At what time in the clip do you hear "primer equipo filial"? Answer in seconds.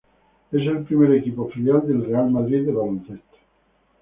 0.81-1.87